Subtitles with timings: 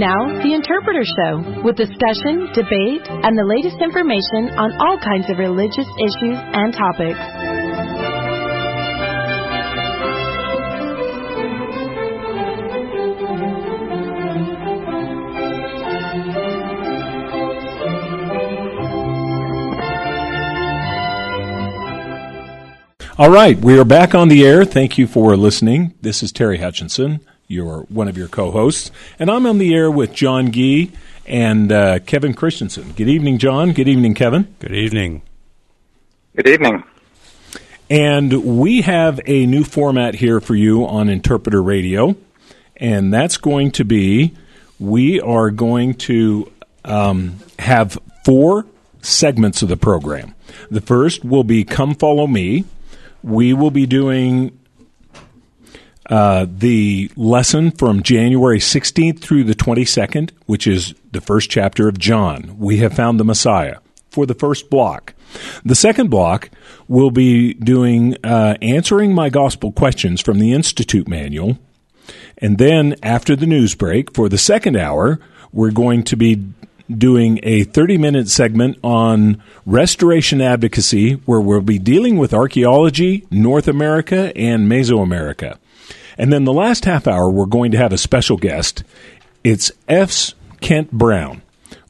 [0.00, 5.36] Now, The Interpreter Show, with discussion, debate, and the latest information on all kinds of
[5.36, 7.20] religious issues and topics.
[23.18, 24.64] All right, we are back on the air.
[24.64, 25.92] Thank you for listening.
[26.00, 30.12] This is Terry Hutchinson, your one of your co-hosts, and I'm on the air with
[30.12, 30.92] John Gee
[31.26, 32.92] and uh, Kevin Christensen.
[32.92, 33.72] Good evening, John.
[33.72, 34.54] Good evening, Kevin.
[34.60, 35.22] Good evening.
[36.36, 36.84] Good evening.
[37.90, 42.14] And we have a new format here for you on Interpreter Radio,
[42.76, 44.34] and that's going to be
[44.78, 46.50] we are going to
[46.84, 48.64] um, have four
[49.02, 50.34] segments of the program.
[50.70, 52.64] The first will be Come Follow Me
[53.22, 54.58] we will be doing
[56.10, 61.98] uh, the lesson from January 16th through the 22nd, which is the first chapter of
[61.98, 62.56] John.
[62.58, 63.78] We have found the Messiah
[64.10, 65.14] for the first block.
[65.64, 66.50] The second block
[66.88, 71.58] will be doing uh, answering my gospel questions from the Institute manual.
[72.38, 75.20] And then after the news break, for the second hour,
[75.52, 76.42] we're going to be
[76.90, 83.68] doing a 30 minute segment on restoration advocacy where we'll be dealing with archaeology, North
[83.68, 85.58] America, and Mesoamerica.
[86.20, 88.84] And then the last half hour, we're going to have a special guest.
[89.42, 90.34] It's S.
[90.60, 91.40] Kent Brown,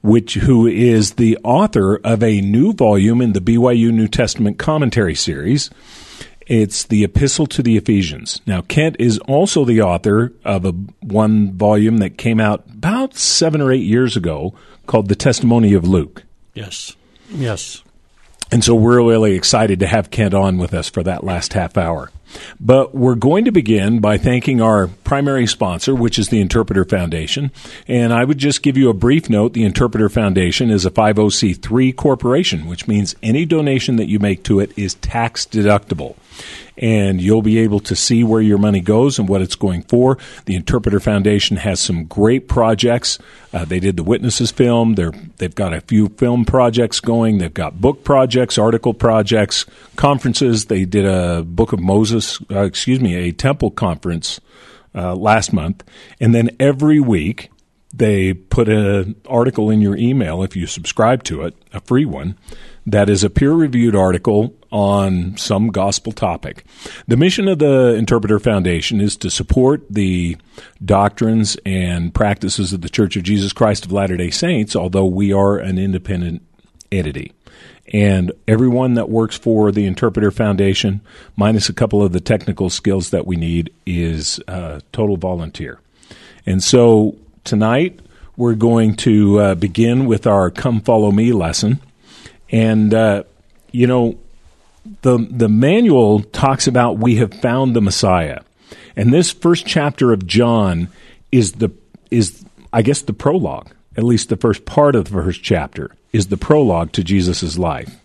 [0.03, 5.17] which who is the author of a new volume in the BYU New Testament commentary
[5.17, 5.69] series.
[6.47, 8.41] It's the Epistle to the Ephesians.
[8.47, 13.61] Now, Kent is also the author of a one volume that came out about seven
[13.61, 14.55] or eight years ago
[14.87, 16.23] called The Testimony of Luke.
[16.55, 16.95] Yes.
[17.31, 17.83] Yes.
[18.53, 21.77] And so we're really excited to have Kent on with us for that last half
[21.77, 22.13] hour.
[22.59, 27.51] But we're going to begin by thanking our primary sponsor, which is the Interpreter Foundation.
[27.89, 29.53] And I would just give you a brief note.
[29.53, 34.61] The Interpreter Foundation is a 501c3 corporation, which means any donation that you make to
[34.61, 36.17] it is tax deductible
[36.81, 40.19] and you'll be able to see where your money goes and what it's going for.
[40.47, 43.19] The Interpreter Foundation has some great projects.
[43.53, 44.95] Uh, they did the Witnesses film.
[44.95, 47.39] They're, they've got a few film projects going.
[47.39, 49.67] They've got book projects, article projects,
[49.97, 50.67] conferences.
[50.67, 52.20] They did a Book of Moses,
[52.51, 54.41] uh, excuse me, a temple conference
[54.95, 55.85] uh, last month.
[56.21, 57.51] And then every week,
[57.93, 62.39] they put an article in your email if you subscribe to it, a free one,
[62.87, 66.65] that is a peer reviewed article on some gospel topic.
[67.09, 70.37] The mission of the Interpreter Foundation is to support the
[70.85, 75.33] doctrines and practices of the Church of Jesus Christ of Latter day Saints, although we
[75.33, 76.43] are an independent
[76.93, 77.33] entity.
[77.93, 81.01] And everyone that works for the Interpreter Foundation,
[81.37, 85.81] minus a couple of the technical skills that we need, is uh, total volunteer.
[86.47, 88.01] And so tonight,
[88.37, 91.81] we're going to uh, begin with our Come Follow Me lesson.
[92.51, 93.25] And, uh,
[93.71, 94.19] you know,
[95.03, 98.41] the, the manual talks about we have found the Messiah.
[98.97, 100.89] And this first chapter of John
[101.31, 101.71] is the,
[102.11, 106.29] is, I guess, the prologue, at least the first part of the first chapter, is
[106.29, 108.01] the prologue to Jesus' life.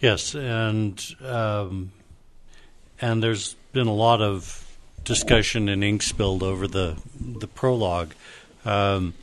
[0.00, 1.92] Yes, and um,
[3.00, 8.14] and there's been a lot of discussion and ink spilled over the the prologue.
[8.64, 9.14] Um,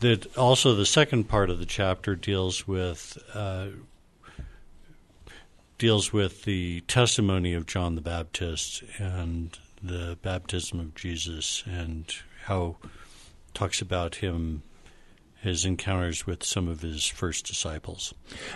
[0.00, 3.68] that also the second part of the chapter deals with uh,
[5.78, 12.04] deals with the testimony of John the Baptist and the baptism of Jesus and
[12.44, 12.76] how
[13.54, 14.62] talks about him
[15.40, 18.12] his encounters with some of his first disciples.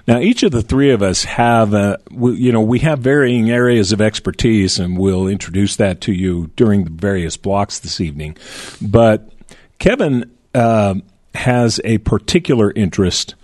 [0.07, 3.51] Now, each of the three of us have, uh, we, you know, we have varying
[3.51, 8.37] areas of expertise, and we'll introduce that to you during the various blocks this evening.
[8.83, 9.31] But
[9.79, 10.97] Kevin uh,
[11.35, 13.35] has a particular interest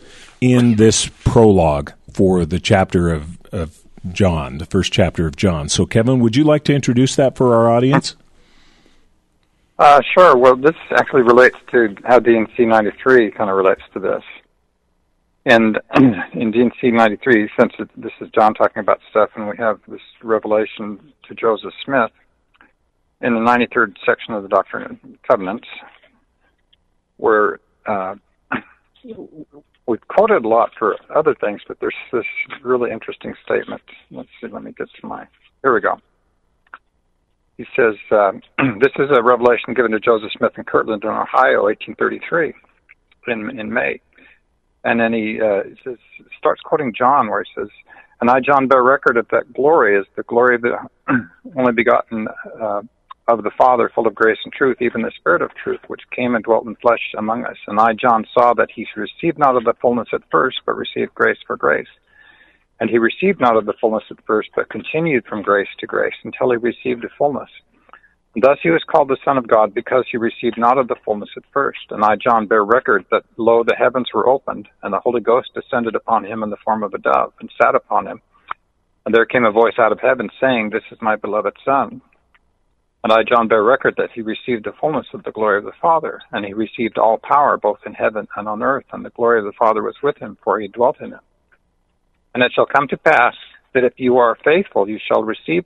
[0.42, 3.78] in this prologue for the chapter of, of
[4.12, 5.70] John, the first chapter of John.
[5.70, 8.16] So, Kevin, would you like to introduce that for our audience?
[9.80, 10.36] Uh, sure.
[10.36, 14.22] Well, this actually relates to how D&C 93 kind of relates to this.
[15.46, 15.80] And
[16.34, 20.02] in D&C 93, since it, this is John talking about stuff, and we have this
[20.22, 22.10] revelation to Joseph Smith
[23.22, 25.66] in the 93rd section of the Doctrine and Covenants,
[27.16, 28.16] where uh,
[29.86, 32.26] we've quoted a lot for other things, but there's this
[32.62, 33.80] really interesting statement.
[34.10, 35.26] Let's see, let me get to my.
[35.62, 35.98] Here we go.
[37.60, 38.40] He says, um,
[38.80, 42.54] This is a revelation given to Joseph Smith in Kirtland, in Ohio, 1833,
[43.28, 44.00] in, in May.
[44.82, 45.98] And then he, uh, says,
[46.38, 47.68] starts quoting John, where he says,
[48.22, 50.78] And I, John, bear record of that glory, is the glory of the
[51.54, 52.28] only begotten
[52.58, 52.80] uh,
[53.28, 56.34] of the Father, full of grace and truth, even the Spirit of truth, which came
[56.34, 57.58] and dwelt in flesh among us.
[57.66, 61.14] And I, John, saw that he received not of the fullness at first, but received
[61.14, 61.88] grace for grace.
[62.80, 66.14] And he received not of the fullness at first, but continued from grace to grace
[66.24, 67.50] until he received the fullness.
[68.34, 70.96] And thus he was called the Son of God, because he received not of the
[71.04, 71.80] fullness at first.
[71.90, 75.50] And I, John, bear record that, lo, the heavens were opened, and the Holy Ghost
[75.54, 78.22] descended upon him in the form of a dove, and sat upon him.
[79.04, 82.00] And there came a voice out of heaven, saying, This is my beloved Son.
[83.02, 85.72] And I, John, bear record that he received the fullness of the glory of the
[85.80, 89.38] Father, and he received all power both in heaven and on earth, and the glory
[89.38, 91.20] of the Father was with him, for he dwelt in him.
[92.34, 93.34] And it shall come to pass
[93.74, 95.64] that if you are faithful, you shall receive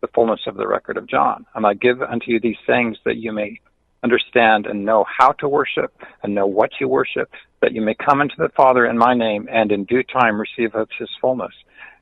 [0.00, 1.46] the fullness of the record of John.
[1.54, 3.60] And I give unto you these things that you may
[4.02, 5.92] understand and know how to worship
[6.22, 7.30] and know what you worship,
[7.60, 10.74] that you may come into the Father in my name and in due time receive
[10.74, 11.52] of his fullness.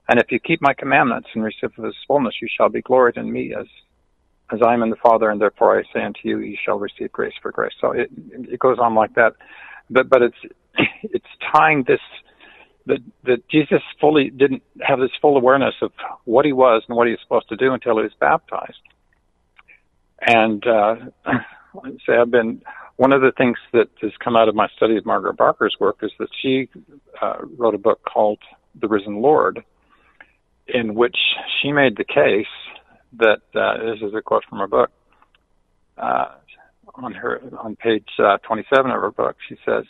[0.08, 3.16] And if you keep my commandments and receive of his fullness, you shall be gloried
[3.16, 3.66] in me as
[4.52, 7.11] as I am in the Father, and therefore I say unto you, you shall receive
[7.11, 7.72] grace for grace.
[7.81, 9.34] So it it goes on like that,
[9.88, 10.37] but but it's
[11.02, 12.00] it's tying this
[12.87, 15.93] that that Jesus fully didn't have this full awareness of
[16.25, 18.81] what he was and what he was supposed to do until he was baptized.
[20.21, 20.97] And uh,
[22.07, 22.63] say I've been
[22.97, 25.99] one of the things that has come out of my study of Margaret Barker's work
[26.03, 26.69] is that she
[27.21, 28.39] uh, wrote a book called
[28.81, 29.65] The Risen Lord,
[30.69, 31.17] in which
[31.61, 32.47] she made the case
[33.19, 34.91] that uh, this is a quote from her book
[35.99, 36.27] uh,
[36.95, 39.37] on her on page uh, 27 of her book.
[39.49, 39.85] She says,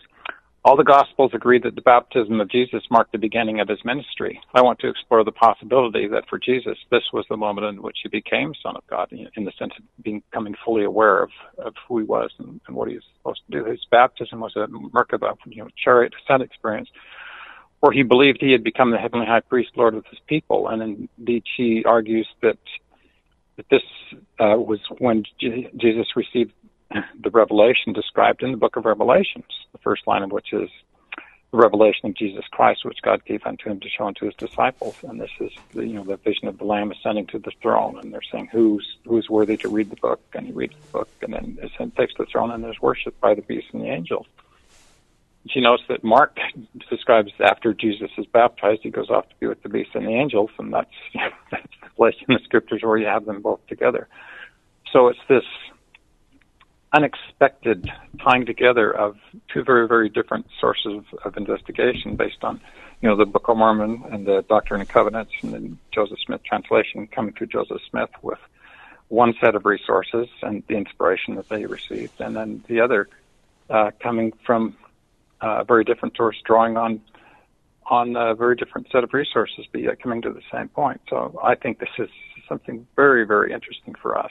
[0.64, 4.40] "All the Gospels agree that the baptism of Jesus marked the beginning of his ministry.
[4.55, 7.99] I want to explore the possibility that for Jesus, this was the moment in which
[8.02, 11.99] he became Son of God, in the sense of becoming fully aware of, of who
[11.99, 13.70] he was and, and what he was supposed to do.
[13.70, 16.88] His baptism was a Merkabah, you know, chariot descent experience."
[17.81, 21.08] Where he believed he had become the heavenly high priest, Lord of his people, and
[21.19, 22.56] indeed she argues that
[23.56, 23.82] that this
[24.40, 26.52] uh, was when Jesus received
[27.20, 30.69] the revelation described in the book of Revelations, the first line of which is
[31.55, 34.96] the revelation of Jesus Christ, which God gave unto him to show unto his disciples.
[35.05, 37.99] And this is the, you know the vision of the Lamb ascending to the throne,
[38.00, 41.08] and they're saying who's who's worthy to read the book, and he reads the book,
[41.23, 44.26] and then it takes the throne, and there's worship by the beast and the angels.
[45.50, 46.38] She notes that Mark
[46.91, 50.14] describes after Jesus is baptized, he goes off to be with the beast and the
[50.14, 50.91] angels, and that's
[51.50, 54.08] that's the place in the scriptures where you have them both together.
[54.93, 55.44] So it's this
[56.94, 57.91] unexpected
[58.23, 59.17] tying together of
[59.52, 62.61] two very very different sources of, of investigation based on
[63.00, 66.43] you know the Book of Mormon and the Doctrine and Covenants and then Joseph Smith
[66.44, 68.38] translation coming through Joseph Smith with
[69.08, 73.08] one set of resources and the inspiration that they received, and then the other
[73.69, 74.76] uh, coming from
[75.43, 77.00] uh, a very different source drawing on
[77.87, 81.00] on a very different set of resources, but yet coming to the same point.
[81.11, 82.08] So I think this is
[82.49, 84.31] something very, very interesting for us.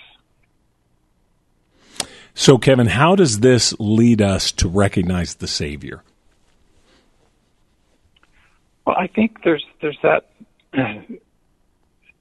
[2.36, 6.04] So, Kevin, how does this lead us to recognize the Savior?
[8.86, 10.30] Well, I think there's there's that.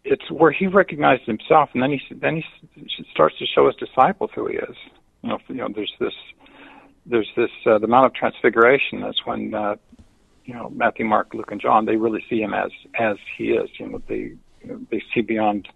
[0.04, 2.42] It's where he recognized himself, and then he then
[2.74, 4.76] he starts to show his disciples who he is.
[5.22, 6.12] You know, you know, there's this
[7.06, 9.00] there's this uh, the Mount of Transfiguration.
[9.00, 9.76] That's when uh,
[10.44, 13.70] you know Matthew, Mark, Luke, and John they really see him as as he is.
[13.78, 15.68] You know they you know, they see beyond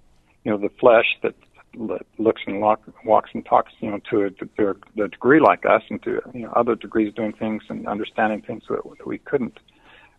[0.44, 1.34] you know the flesh that
[1.76, 5.82] looks and walk, walks and talks you know to a, to a degree like us
[5.90, 9.58] and to you know other degrees doing things and understanding things that, that we couldn't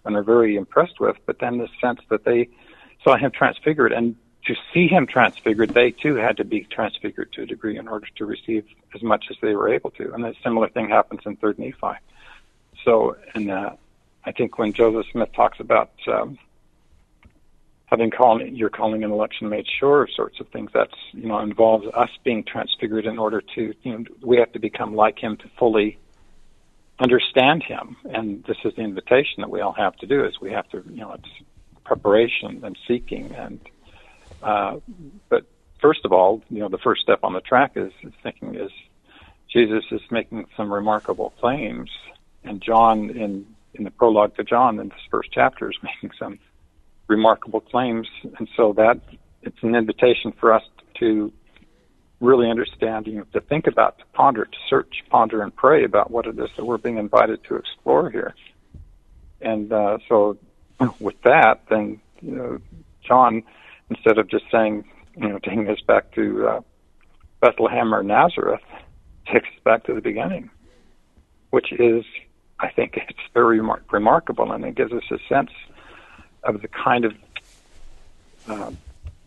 [0.06, 1.18] and are very impressed with.
[1.26, 2.50] But then the sense that they
[3.04, 4.16] saw him transfigured and
[4.46, 8.08] to see him transfigured, they too had to be transfigured to a degree in order
[8.16, 8.66] to receive
[8.96, 10.14] as much as they were able to.
[10.14, 12.00] And a similar thing happens in Third Nephi.
[12.86, 13.72] So, and uh,
[14.24, 16.38] I think when Joseph Smith talks about um,
[17.88, 21.86] having calling your calling and election made sure sorts of things, that's you know involves
[21.94, 25.50] us being transfigured in order to you know we have to become like him to
[25.58, 25.98] fully
[27.00, 27.96] understand him.
[28.06, 30.84] And this is the invitation that we all have to do: is we have to
[30.90, 31.30] you know it's
[31.84, 33.60] preparation and seeking and
[34.44, 34.80] uh,
[35.30, 35.46] but
[35.82, 38.72] first of all, you know, the first step on the track is, is thinking is
[39.52, 41.90] Jesus is making some remarkable claims,
[42.44, 46.40] and John in in the prologue to John in this first chapter is making some
[47.08, 49.00] remarkable claims, and so that
[49.42, 50.64] it's an invitation for us
[50.96, 51.32] to
[52.20, 56.10] really understand, you know, to think about, to ponder, to search, ponder, and pray about
[56.10, 58.34] what it is that we're being invited to explore here.
[59.40, 60.38] And uh, so,
[61.00, 62.60] with that, then you know,
[63.04, 63.44] John
[63.90, 64.86] instead of just saying,
[65.16, 66.62] you know, taking us back to uh,
[67.40, 68.62] Bethlehem or Nazareth,
[69.32, 70.50] takes us back to the beginning,
[71.50, 72.06] which is,
[72.60, 75.52] I think, it's very remar- remarkable, and it gives us a sense
[76.44, 77.16] of the kind of
[78.48, 78.72] uh,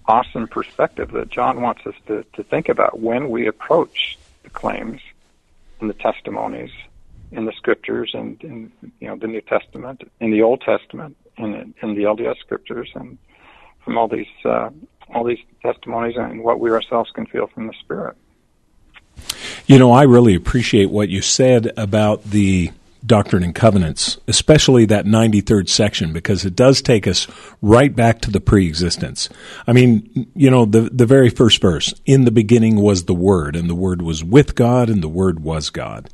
[0.06, 5.00] awesome perspective that John wants us to, to think about when we approach the claims
[5.80, 6.70] and the testimonies
[7.32, 11.74] in the scriptures and in you know the New Testament, in the Old Testament, and
[11.80, 13.18] in the LDS scriptures, and
[13.84, 14.70] from all these uh,
[15.14, 18.16] all these testimonies and what we ourselves can feel from the Spirit.
[19.66, 22.72] You know, I really appreciate what you said about the
[23.04, 27.26] Doctrine and Covenants, especially that 93rd section, because it does take us
[27.62, 29.28] right back to the pre-existence.
[29.66, 33.56] I mean, you know, the, the very first verse, in the beginning was the Word,
[33.56, 36.10] and the Word was with God, and the Word was God.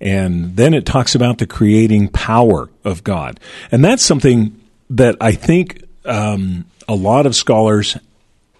[0.00, 3.40] And then it talks about the creating power of God.
[3.72, 7.96] And that's something that I think um, a lot of scholars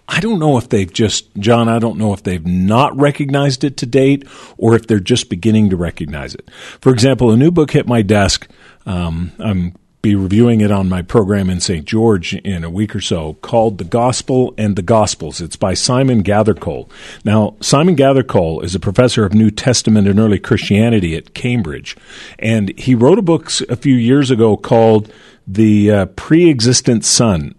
[0.07, 3.77] I don't know if they've just, John, I don't know if they've not recognized it
[3.77, 4.25] to date
[4.57, 6.49] or if they're just beginning to recognize it.
[6.79, 8.47] For example, a new book hit my desk.
[8.85, 9.73] Um, I'm
[10.07, 11.83] be reviewing it on my program in St.
[11.83, 15.41] George in a week or so called The Gospel and the Gospels.
[15.41, 16.89] It's by Simon Gathercole.
[17.25, 21.97] Now, Simon Gathercole is a professor of New Testament and early Christianity at Cambridge,
[22.39, 25.11] and he wrote a book a few years ago called
[25.45, 27.55] The uh, Pre-Existent Son,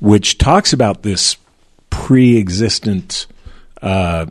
[0.00, 1.36] which talks about this
[2.04, 3.26] pre-existent
[3.82, 4.26] uh,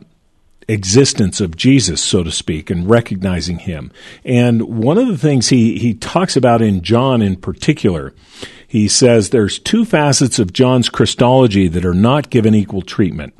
[0.68, 3.90] existence of Jesus, so to speak, and recognizing him.
[4.24, 8.12] And one of the things he, he talks about in John in particular,
[8.66, 13.34] he says there's two facets of John's Christology that are not given equal treatment.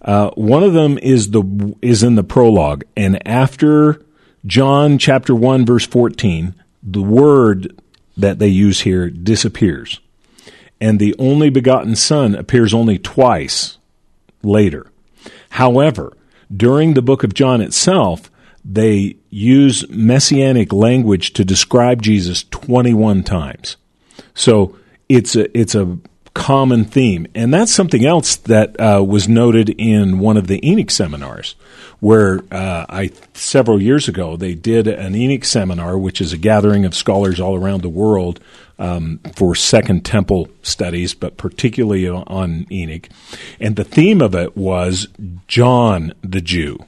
[0.00, 4.04] Uh, one of them is the is in the prologue, and after
[4.44, 7.80] John chapter one verse fourteen, the word
[8.16, 10.00] that they use here disappears
[10.82, 13.78] and the only begotten Son appears only twice
[14.42, 14.90] later.
[15.50, 16.12] However,
[16.54, 18.32] during the book of John itself,
[18.64, 23.76] they use messianic language to describe Jesus 21 times.
[24.34, 24.76] So
[25.08, 25.98] it's a, it's a
[26.34, 27.26] common theme.
[27.34, 31.54] And that's something else that uh, was noted in one of the Enoch seminars,
[32.00, 36.84] where uh, I several years ago they did an Enoch seminar, which is a gathering
[36.84, 38.40] of scholars all around the world
[38.78, 43.08] um, for Second Temple studies, but particularly on Enoch.
[43.60, 45.08] And the theme of it was
[45.46, 46.78] John the Jew.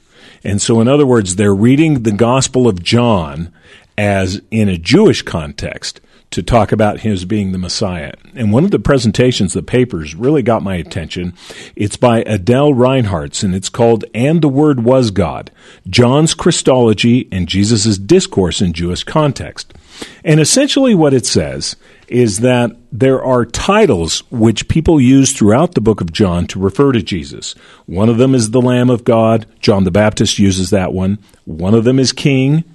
[0.43, 3.51] And so, in other words, they're reading the Gospel of John
[3.97, 6.01] as in a Jewish context
[6.35, 8.11] to talk about his being the Messiah.
[8.35, 11.33] And one of the presentations, the papers, really got my attention.
[11.77, 15.49] It's by Adele Reinhartz, and it's called And the Word Was God
[15.89, 19.73] John's Christology and Jesus' Discourse in Jewish Context.
[20.25, 21.77] And essentially, what it says
[22.09, 26.91] is that there are titles which people use throughout the book of John to refer
[26.91, 27.53] to Jesus.
[27.85, 29.45] One of them is the Lamb of God.
[29.61, 31.17] John the Baptist uses that one.
[31.45, 32.65] One of them is King.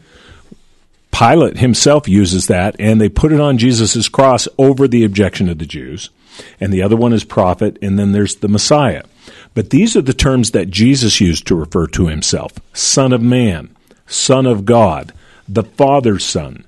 [1.21, 5.59] Pilate himself uses that, and they put it on Jesus' cross over the objection of
[5.59, 6.09] the Jews.
[6.59, 9.03] And the other one is prophet, and then there's the Messiah.
[9.53, 13.77] But these are the terms that Jesus used to refer to himself Son of Man,
[14.07, 15.13] Son of God,
[15.47, 16.65] the Father's Son.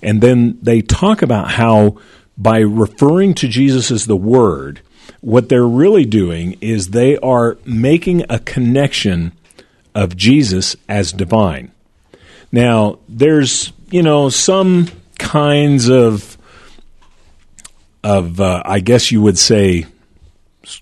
[0.00, 1.98] And then they talk about how
[2.38, 4.82] by referring to Jesus as the Word,
[5.20, 9.32] what they're really doing is they are making a connection
[9.96, 11.72] of Jesus as divine.
[12.52, 14.88] Now, there's you know, some
[15.18, 16.36] kinds of
[18.02, 19.86] of uh, I guess you would say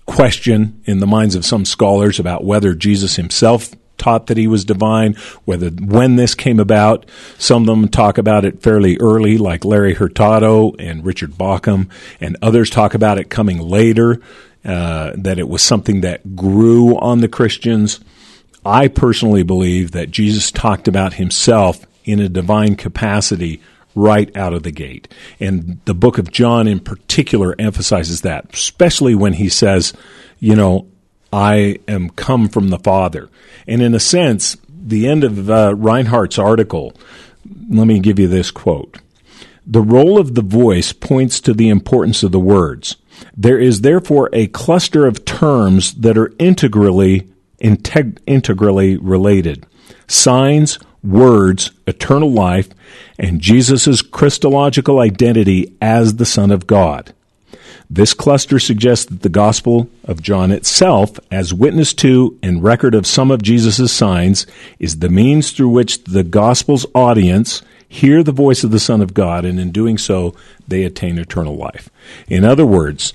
[0.05, 4.65] question in the minds of some scholars about whether Jesus himself taught that he was
[4.65, 5.13] divine,
[5.45, 7.05] whether when this came about.
[7.37, 12.37] Some of them talk about it fairly early, like Larry Hurtado and Richard Bauckham, and
[12.41, 14.21] others talk about it coming later,
[14.65, 17.99] uh, that it was something that grew on the Christians.
[18.65, 23.61] I personally believe that Jesus talked about himself in a divine capacity
[23.93, 25.07] right out of the gate.
[25.39, 29.93] And the book of John in particular emphasizes that, especially when he says,
[30.39, 30.87] you know,
[31.31, 33.29] I am come from the Father.
[33.67, 36.93] And in a sense, the end of uh, Reinhartz's article,
[37.69, 38.99] let me give you this quote.
[39.65, 42.97] The role of the voice points to the importance of the words.
[43.35, 47.27] There is therefore a cluster of terms that are integrally
[47.65, 49.65] integ- integrally related.
[50.07, 52.69] Signs, words, eternal life,
[53.17, 57.13] and Jesus' Christological identity as the Son of God.
[57.89, 63.05] This cluster suggests that the Gospel of John itself, as witness to and record of
[63.05, 64.47] some of Jesus' signs,
[64.79, 69.13] is the means through which the Gospel's audience hear the voice of the Son of
[69.13, 70.35] God, and in doing so,
[70.67, 71.89] they attain eternal life.
[72.27, 73.13] In other words,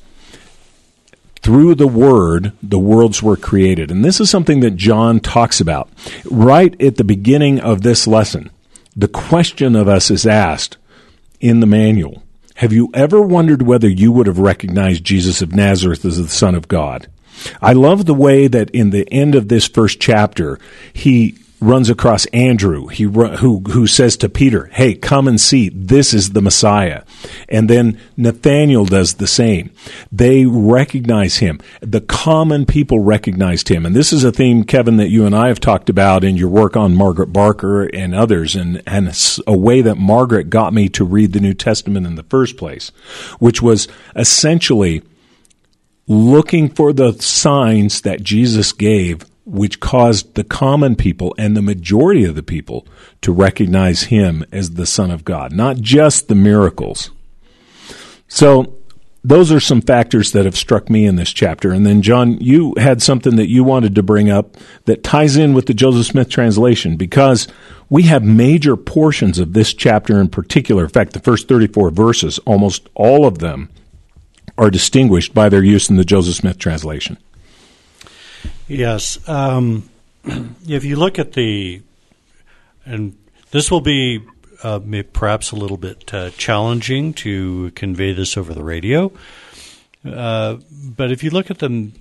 [1.42, 3.90] through the word, the worlds were created.
[3.90, 5.88] And this is something that John talks about.
[6.30, 8.50] Right at the beginning of this lesson,
[8.94, 10.76] the question of us is asked
[11.40, 12.22] in the manual.
[12.56, 16.54] Have you ever wondered whether you would have recognized Jesus of Nazareth as the Son
[16.54, 17.06] of God?
[17.62, 20.58] I love the way that in the end of this first chapter,
[20.92, 25.70] he runs across Andrew, he who who says to Peter, "Hey, come and see.
[25.74, 27.02] This is the Messiah."
[27.48, 29.70] And then Nathaniel does the same.
[30.10, 31.60] They recognize him.
[31.80, 35.48] The common people recognized him, and this is a theme, Kevin, that you and I
[35.48, 39.10] have talked about in your work on Margaret Barker and others, and and
[39.46, 42.90] a way that Margaret got me to read the New Testament in the first place,
[43.38, 43.86] which was
[44.16, 45.02] essentially
[46.08, 52.24] looking for the signs that Jesus gave which caused the common people and the majority
[52.24, 52.86] of the people
[53.20, 57.10] to recognize him as the Son of God, not just the miracles.
[58.28, 58.76] So,
[59.22, 61.72] those are some factors that have struck me in this chapter.
[61.72, 65.52] And then, John, you had something that you wanted to bring up that ties in
[65.52, 67.46] with the Joseph Smith translation because
[67.90, 70.84] we have major portions of this chapter in particular.
[70.84, 73.68] In fact, the first 34 verses, almost all of them
[74.56, 77.18] are distinguished by their use in the Joseph Smith translation.
[78.70, 79.28] Yes.
[79.28, 79.90] Um,
[80.24, 81.82] if you look at the,
[82.84, 83.18] and
[83.50, 84.24] this will be
[84.62, 84.78] uh,
[85.12, 89.10] perhaps a little bit uh, challenging to convey this over the radio,
[90.04, 91.94] uh, but if you look at them,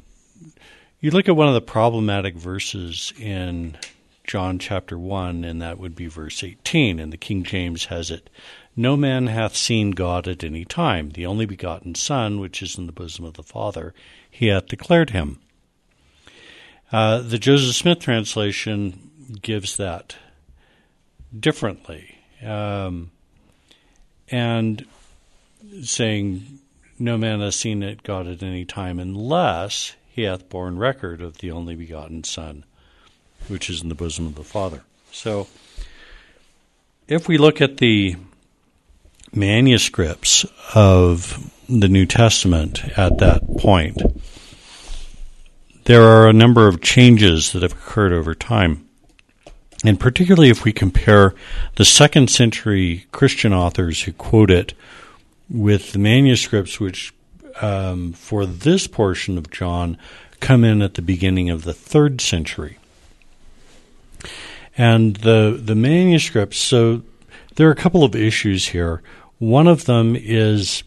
[1.02, 3.76] you look at one of the problematic verses in
[4.24, 8.30] John chapter 1, and that would be verse 18, and the King James has it
[8.76, 11.10] No man hath seen God at any time.
[11.10, 13.96] The only begotten Son, which is in the bosom of the Father,
[14.30, 15.40] he hath declared him.
[16.91, 20.15] Uh, the Joseph Smith translation gives that
[21.38, 23.12] differently, um,
[24.31, 24.86] and
[25.84, 26.60] saying,
[26.98, 31.38] "No man has seen it God at any time, unless he hath borne record of
[31.38, 32.63] the only begotten Son,
[33.48, 35.48] which is in the bosom of the Father." So,
[37.08, 38.15] if we look at the
[39.31, 40.43] manuscripts
[40.74, 44.01] of the New Testament at that point
[45.89, 48.88] there are a number of changes that have occurred over time.
[49.84, 51.33] And particularly if we compare
[51.77, 54.75] the second century Christian authors who quote it
[55.50, 57.11] with the manuscripts which,
[57.59, 59.98] um, for this portion of John,
[60.40, 62.77] come in at the beginning of the third century.
[64.77, 67.01] And the, the manuscripts, so
[67.55, 69.01] there are a couple of issues here.
[69.40, 70.83] One of them is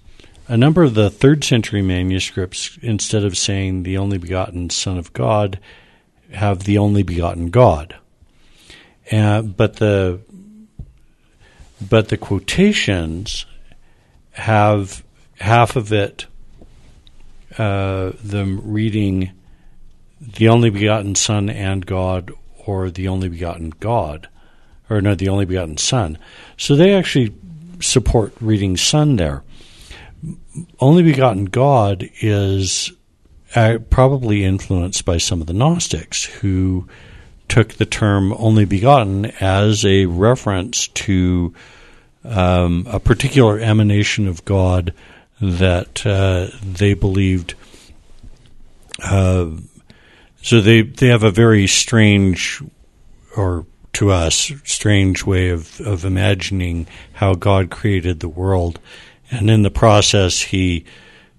[0.49, 5.13] a number of the third century manuscripts, instead of saying the only begotten Son of
[5.13, 5.59] God,
[6.33, 7.97] have the only begotten God.
[9.11, 10.21] Uh, but the
[11.81, 13.45] but the quotations
[14.33, 15.03] have
[15.39, 16.27] half of it
[17.59, 19.33] uh, them reading
[20.21, 22.33] the only begotten Son and God,
[22.67, 24.29] or the only begotten God,
[24.89, 26.17] or no, the only begotten Son.
[26.57, 27.35] So they actually
[27.81, 29.43] support reading Son there
[30.81, 32.93] only begotten God is
[33.55, 36.89] uh, probably influenced by some of the Gnostics who
[37.49, 41.53] took the term only begotten as a reference to
[42.25, 44.95] um, a particular emanation of God
[45.41, 47.55] that uh, they believed.
[49.03, 49.51] Uh,
[50.41, 52.63] so they they have a very strange,
[53.37, 58.79] or to us, strange way of, of imagining how God created the world
[59.33, 60.85] and in the process, he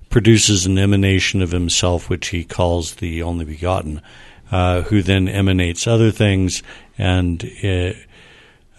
[0.10, 4.01] produces an emanation of himself, which he calls the only begotten,
[4.51, 6.63] uh, who then emanates other things,
[6.97, 7.95] and it,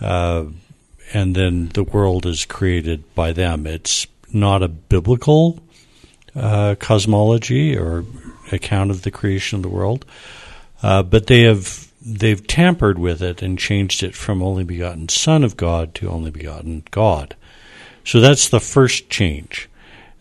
[0.00, 0.44] uh,
[1.12, 3.66] and then the world is created by them.
[3.66, 5.60] It's not a biblical
[6.34, 8.04] uh, cosmology or
[8.50, 10.04] account of the creation of the world,
[10.82, 15.42] uh, but they have they've tampered with it and changed it from only begotten Son
[15.42, 17.34] of God to only begotten God.
[18.04, 19.68] So that's the first change.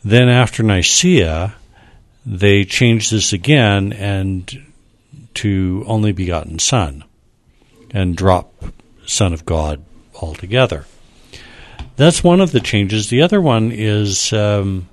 [0.03, 1.55] Then after Nicaea,
[2.25, 4.65] they changed this again and
[5.35, 7.03] to only begotten Son
[7.91, 8.51] and drop
[9.05, 9.83] Son of God
[10.21, 10.85] altogether.
[11.95, 13.09] That's one of the changes.
[13.09, 14.89] The other one is um,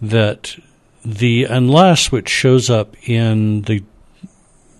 [0.00, 0.56] that
[1.04, 3.84] the unless, which shows up in the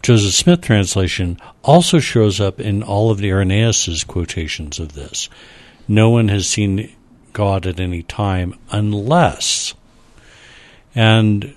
[0.03, 5.29] Joseph Smith translation, also shows up in all of the Irenaeus's quotations of this.
[5.87, 6.92] No one has seen
[7.33, 9.75] God at any time unless.
[10.95, 11.55] And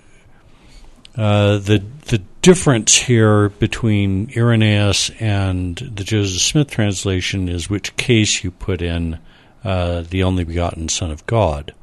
[1.17, 8.43] uh, the the difference here between Irenaeus and the Joseph Smith translation is which case
[8.43, 9.19] you put in
[9.63, 11.73] uh, the only begotten Son of God.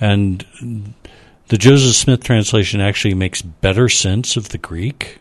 [0.00, 0.46] And
[1.48, 5.18] the Joseph Smith translation actually makes better sense of the Greek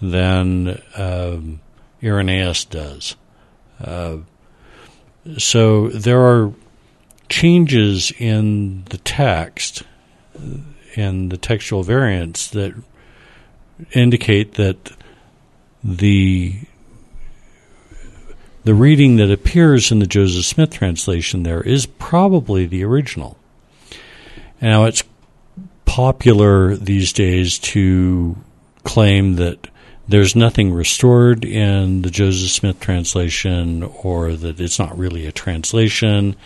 [0.00, 1.60] than um,
[2.02, 3.16] Irenaeus does.
[3.78, 4.18] Uh,
[5.36, 6.52] so there are
[7.28, 9.82] changes in the text
[10.96, 12.74] and the textual variants that
[13.92, 14.92] indicate that
[15.82, 16.54] the
[18.64, 23.36] the reading that appears in the Joseph Smith translation there is probably the original.
[24.60, 25.04] Now it's
[25.84, 28.36] popular these days to
[28.82, 29.68] claim that
[30.08, 36.36] there's nothing restored in the Joseph Smith translation or that it's not really a translation.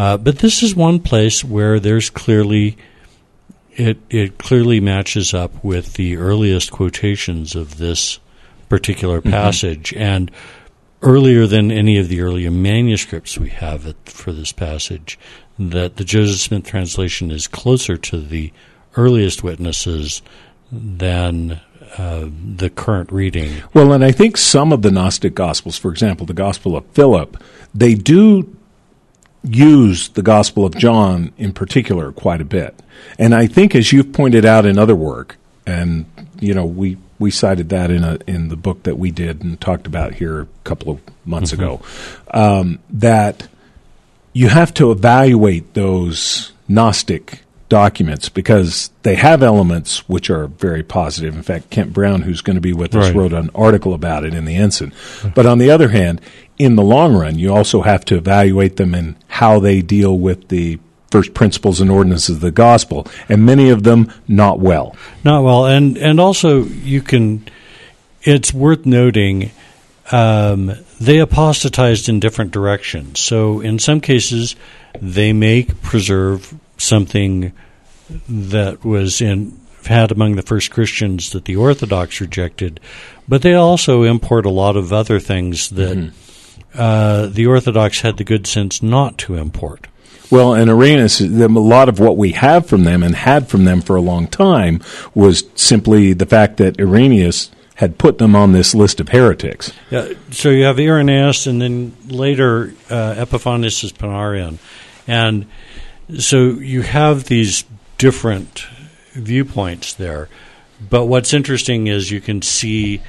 [0.00, 2.74] Uh, but this is one place where there's clearly
[3.72, 8.18] it it clearly matches up with the earliest quotations of this
[8.70, 9.28] particular mm-hmm.
[9.28, 10.02] passage mm-hmm.
[10.02, 10.30] and
[11.02, 15.18] earlier than any of the earlier manuscripts we have for this passage
[15.58, 18.50] that the Joseph Smith translation is closer to the
[18.96, 20.22] earliest witnesses
[20.72, 21.60] than
[21.98, 23.62] uh, the current reading.
[23.74, 27.36] Well, and I think some of the Gnostic Gospels, for example, the Gospel of Philip,
[27.74, 28.56] they do
[29.42, 32.74] use the Gospel of John in particular quite a bit.
[33.18, 36.06] And I think, as you've pointed out in other work, and
[36.38, 39.60] you know, we we cited that in a in the book that we did and
[39.60, 41.62] talked about here a couple of months mm-hmm.
[41.62, 41.82] ago,
[42.32, 43.48] um, that
[44.32, 51.34] you have to evaluate those Gnostic documents because they have elements which are very positive.
[51.34, 53.14] In fact, Kent Brown, who's going to be with us, right.
[53.14, 54.92] wrote an article about it in the Ensign.
[55.34, 56.20] But on the other hand,
[56.60, 60.48] in the long run, you also have to evaluate them and how they deal with
[60.48, 60.78] the
[61.10, 64.94] first principles and ordinances of the gospel, and many of them not well.
[65.24, 67.46] Not well, and and also you can.
[68.22, 69.50] It's worth noting
[70.12, 73.20] um, they apostatized in different directions.
[73.20, 74.54] So in some cases,
[75.00, 77.52] they may preserve something
[78.28, 82.80] that was in had among the first Christians that the Orthodox rejected,
[83.26, 86.29] but they also import a lot of other things that mm-hmm.
[86.74, 89.88] Uh, the Orthodox had the good sense not to import.
[90.30, 93.80] Well, and Irenaeus, a lot of what we have from them and had from them
[93.80, 94.80] for a long time
[95.12, 99.72] was simply the fact that Irenaeus had put them on this list of heretics.
[99.90, 104.58] Yeah, so you have Irenaeus, and then later uh, Epiphanius's Panarion,
[105.08, 105.46] and
[106.18, 107.64] so you have these
[107.98, 108.66] different
[109.12, 110.28] viewpoints there.
[110.88, 113.02] But what's interesting is you can see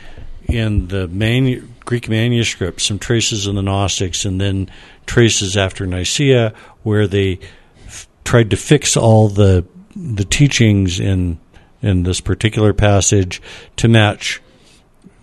[0.47, 4.69] in the manu- Greek manuscripts, some traces of the Gnostics, and then
[5.05, 7.39] traces after Nicaea where they
[7.87, 9.65] f- tried to fix all the
[9.95, 11.39] the teachings in
[11.81, 13.41] in this particular passage
[13.75, 14.41] to match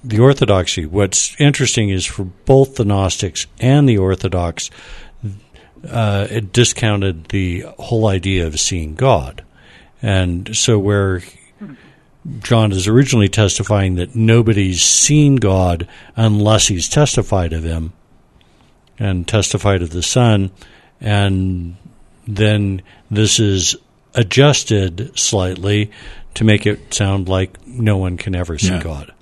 [0.02, 0.86] the orthodoxy.
[0.86, 4.70] What's interesting is for both the Gnostics and the Orthodox,
[5.88, 9.44] uh, it discounted the whole idea of seeing God.
[10.02, 11.22] And so, where
[12.40, 17.92] John is originally testifying that nobody's seen God unless he's testified of him
[18.98, 20.50] and testified of the Son,
[21.00, 21.76] and
[22.26, 23.76] then this is
[24.14, 25.90] adjusted slightly
[26.34, 28.82] to make it sound like no one can ever see yeah.
[28.82, 29.12] God.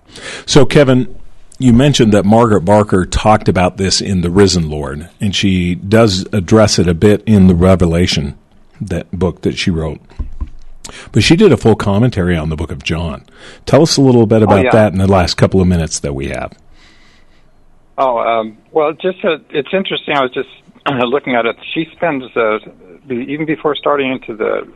[0.47, 1.19] So, Kevin,
[1.59, 6.27] you mentioned that Margaret Barker talked about this in The Risen Lord, and she does
[6.33, 8.37] address it a bit in the Revelation,
[8.81, 10.01] that book that she wrote.
[11.13, 13.25] But she did a full commentary on the book of John.
[13.65, 14.73] Tell us a little bit about oh, yeah.
[14.73, 16.53] that in the last couple of minutes that we have.
[17.99, 20.17] Oh, um, well, just uh, it's interesting.
[20.17, 20.49] I was just
[20.87, 21.57] uh, looking at it.
[21.73, 22.59] She spends uh,
[23.11, 24.73] even before starting into the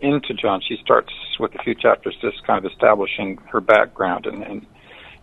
[0.00, 4.42] into John, she starts with a few chapters just kind of establishing her background and,
[4.42, 4.66] and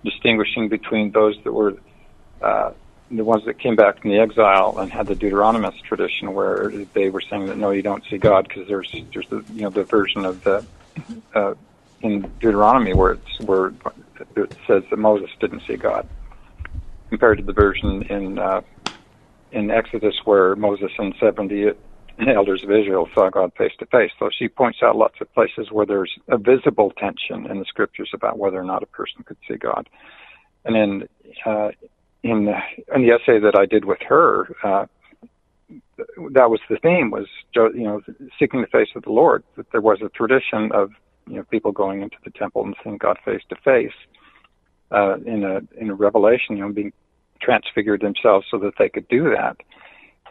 [0.04, 1.76] distinguishing between those that were
[2.42, 2.72] uh,
[3.18, 7.10] the ones that came back from the exile and had the Deuteronomist tradition, where they
[7.10, 9.86] were saying that no, you don't see God because there's there's the you know the
[9.86, 10.66] version of the
[11.36, 11.54] uh,
[12.02, 13.68] in Deuteronomy where it's where
[14.36, 16.08] it says that Moses didn't see God,
[17.10, 18.62] compared to the version in uh,
[19.52, 21.66] in Exodus where Moses and seventy
[22.36, 24.12] elders of Israel saw God face to face.
[24.20, 28.12] So she points out lots of places where there's a visible tension in the scriptures
[28.14, 29.90] about whether or not a person could see God.
[30.66, 31.08] And then
[31.46, 31.70] uh,
[32.24, 32.58] in the
[32.96, 34.86] in the essay that I did with her, uh,
[36.32, 38.02] that was the theme was you know
[38.40, 39.44] seeking the face of the Lord.
[39.58, 40.92] That there was a tradition of
[41.28, 43.94] you know people going into the temple and seeing God face to face
[44.92, 46.94] uh, in a in a revelation, you know, being
[47.42, 49.58] transfigured themselves so that they could do that.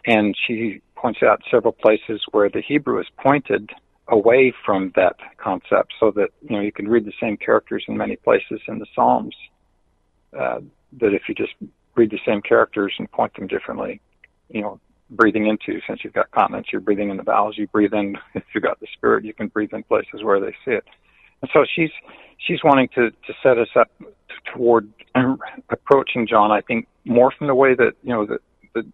[0.05, 3.69] And she points out several places where the Hebrew is pointed
[4.07, 7.97] away from that concept, so that you know you can read the same characters in
[7.97, 9.35] many places in the Psalms.
[10.37, 10.61] Uh,
[10.99, 11.53] that if you just
[11.95, 14.01] read the same characters and point them differently.
[14.49, 14.79] You know,
[15.09, 18.43] breathing into, since you've got consonants, you're breathing in the vowels, you breathe in, if
[18.53, 20.85] you've got the spirit, you can breathe in places where they see it.
[21.41, 21.91] And so she's,
[22.37, 23.91] she's wanting to, to set us up
[24.53, 24.91] toward
[25.69, 28.39] approaching John, I think, more from the way that, you know, that,
[28.73, 28.85] that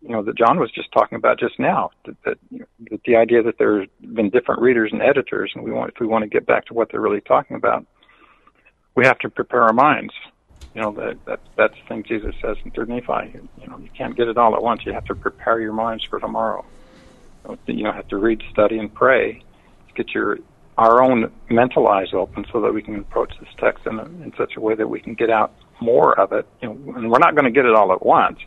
[0.00, 2.38] you know, that John was just talking about just now, that, that,
[2.90, 6.06] that the idea that there's been different readers and editors, and we want, if we
[6.06, 7.86] want to get back to what they're really talking about,
[8.96, 10.12] we have to prepare our minds.
[10.74, 13.38] You know, that, that that's the thing Jesus says in Third Nephi.
[13.60, 14.82] You know, you can't get it all at once.
[14.86, 16.64] You have to prepare your minds for tomorrow.
[17.66, 19.42] You know, have to read, study, and pray
[19.88, 20.38] to get your
[20.78, 24.32] our own mental eyes open so that we can approach this text in, a, in
[24.38, 26.46] such a way that we can get out more of it.
[26.62, 28.38] You know, and we're not going to get it all at once,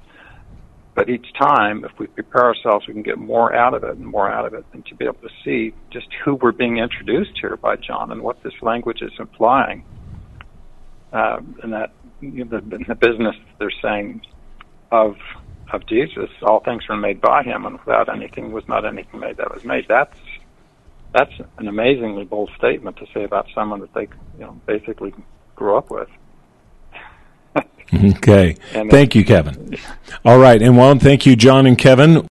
[0.95, 4.05] but each time, if we prepare ourselves, we can get more out of it and
[4.05, 7.37] more out of it, and to be able to see just who we're being introduced
[7.39, 9.83] here by John and what this language is implying.
[11.13, 11.91] Uh, and that
[12.33, 14.21] you know, the, the business they're saying
[14.91, 15.15] of
[15.73, 19.37] of Jesus, all things were made by him, and without anything was not anything made
[19.37, 19.85] that was made.
[19.87, 20.15] That's
[21.13, 24.07] that's an amazingly bold statement to say about someone that they
[24.37, 25.13] you know basically
[25.55, 26.09] grew up with.
[27.93, 28.53] Okay.
[28.89, 29.77] Thank you, Kevin.
[30.25, 30.59] All right.
[30.59, 32.23] And one, thank you, John and Kevin.